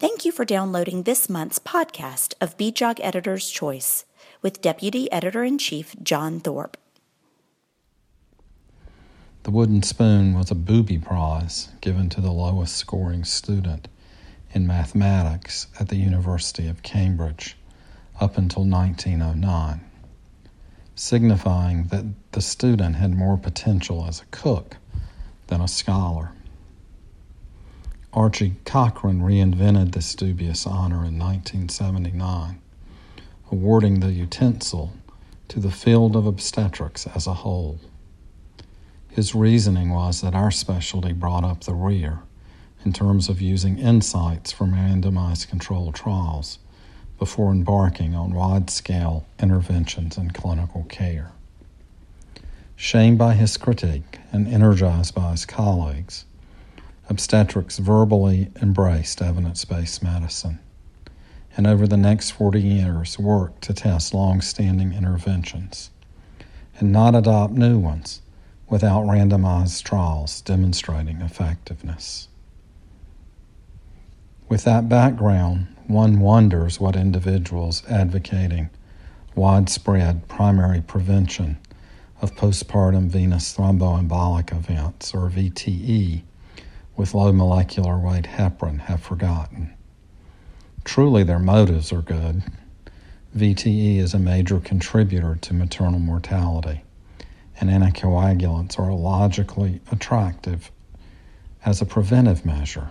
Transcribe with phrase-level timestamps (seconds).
[0.00, 4.06] Thank you for downloading this month's podcast of BJOG Editor's Choice
[4.40, 6.78] with Deputy Editor in Chief John Thorp.
[9.42, 13.88] The wooden spoon was a booby prize given to the lowest scoring student
[14.54, 17.58] in mathematics at the University of Cambridge
[18.18, 19.82] up until 1909,
[20.94, 24.78] signifying that the student had more potential as a cook
[25.48, 26.32] than a scholar.
[28.12, 32.60] Archie Cochrane reinvented this dubious honor in 1979,
[33.52, 34.92] awarding the utensil
[35.46, 37.78] to the field of obstetrics as a whole.
[39.08, 42.20] His reasoning was that our specialty brought up the rear
[42.84, 46.58] in terms of using insights from randomized controlled trials
[47.16, 51.30] before embarking on wide scale interventions in clinical care.
[52.74, 56.24] Shamed by his critique and energized by his colleagues,
[57.10, 60.60] obstetrics verbally embraced evidence based medicine,
[61.56, 65.90] and over the next 40 years worked to test long standing interventions
[66.78, 68.22] and not adopt new ones
[68.68, 72.28] without randomized trials demonstrating effectiveness.
[74.48, 78.70] With that background, one wonders what individuals advocating
[79.34, 81.58] widespread primary prevention
[82.22, 86.22] of postpartum venous thromboembolic events, or VTE,
[87.00, 89.72] with low molecular weight heparin have forgotten.
[90.84, 92.42] Truly, their motives are good.
[93.34, 96.82] VTE is a major contributor to maternal mortality,
[97.58, 100.70] and anticoagulants are logically attractive
[101.64, 102.90] as a preventive measure.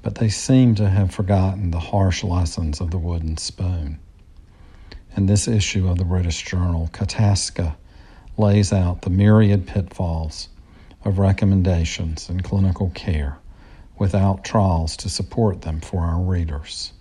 [0.00, 3.98] But they seem to have forgotten the harsh lessons of the wooden spoon.
[5.14, 7.76] And this issue of the British Journal, Kotaska
[8.38, 10.48] lays out the myriad pitfalls
[11.06, 13.38] of recommendations in clinical care
[13.96, 16.92] without trials to support them for our readers.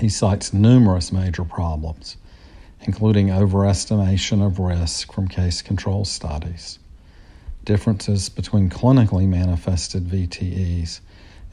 [0.00, 2.16] He cites numerous major problems,
[2.80, 6.78] including overestimation of risk from case control studies,
[7.62, 11.00] differences between clinically manifested VTEs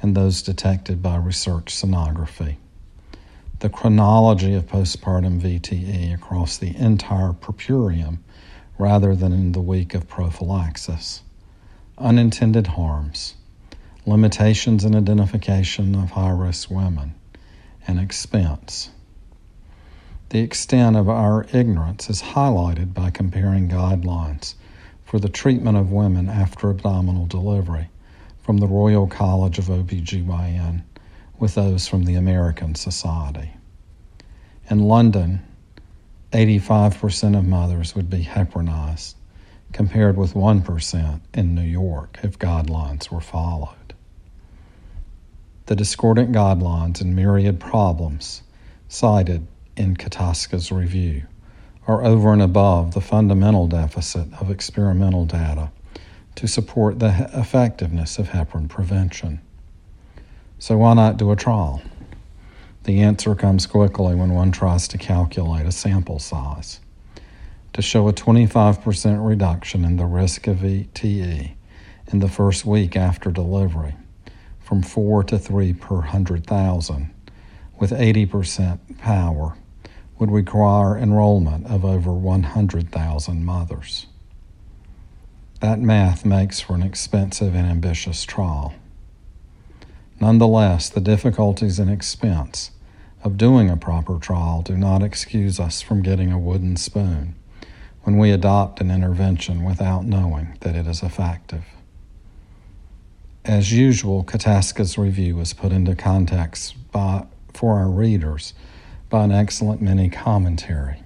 [0.01, 2.55] and those detected by research sonography,
[3.59, 8.19] the chronology of postpartum VTE across the entire puerperium
[8.79, 11.22] rather than in the week of prophylaxis.
[11.97, 13.35] Unintended harms,
[14.06, 17.13] limitations in identification of high risk women,
[17.85, 18.89] and expense.
[20.29, 24.56] The extent of our ignorance is highlighted by comparing guidelines
[25.03, 27.89] for the treatment of women after abdominal delivery
[28.41, 30.84] from the Royal College of OBGYN
[31.38, 33.51] with those from the American Society.
[34.69, 35.41] In London,
[36.31, 39.16] 85% of mothers would be heparinized,
[39.73, 43.94] compared with 1% in New York if guidelines were followed.
[45.66, 48.44] The discordant guidelines and myriad problems
[48.88, 51.23] cited in Kotaska's review
[51.88, 55.72] are over and above the fundamental deficit of experimental data
[56.35, 59.41] to support the effectiveness of heparin prevention.
[60.59, 61.81] So, why not do a trial?
[62.84, 66.79] The answer comes quickly when one tries to calculate a sample size.
[67.73, 71.51] To show a 25% reduction in the risk of VTE
[72.12, 73.95] in the first week after delivery,
[74.59, 77.13] from 4 to 3 per 100,000,
[77.79, 79.56] with 80% power,
[80.18, 84.07] would require enrollment of over 100,000 mothers.
[85.62, 88.73] That math makes for an expensive and ambitious trial.
[90.22, 92.72] Nonetheless, the difficulties and expense
[93.24, 97.35] of doing a proper trial do not excuse us from getting a wooden spoon
[98.03, 101.63] when we adopt an intervention without knowing that it is effective.
[103.46, 108.53] As usual, Kotaska's review was put into context by, for our readers
[109.09, 111.01] by an excellent mini commentary.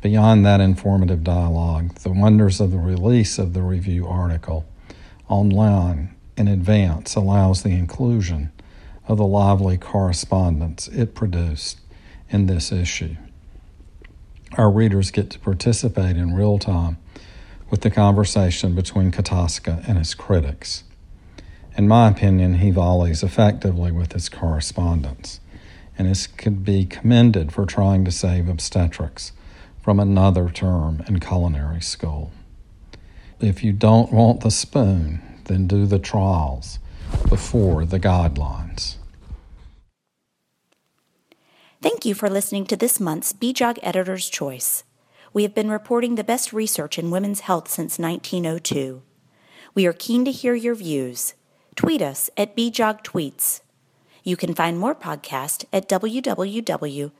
[0.00, 4.66] Beyond that informative dialogue, the wonders of the release of the review article
[5.28, 8.52] online in advance allows the inclusion
[9.06, 11.80] of the lively correspondence it produced
[12.30, 13.16] in this issue.
[14.56, 16.98] Our readers get to participate in real time
[17.70, 20.84] with the conversation between Kotaska and his critics.
[21.76, 25.40] In my opinion, he volleys effectively with his correspondence
[25.98, 29.32] and is could be commended for trying to save obstetrics
[29.82, 32.32] from another term in culinary school.
[33.40, 36.78] If you don't want the spoon, then do the trials
[37.28, 38.96] before the guidelines.
[41.80, 44.84] Thank you for listening to this month's BJOG Editor's Choice.
[45.34, 49.02] We have been reporting the best research in women's health since 1902.
[49.74, 51.34] We are keen to hear your views.
[51.76, 53.60] Tweet us at BJOG Tweets.
[54.22, 57.12] You can find more podcasts at www.bjog.org.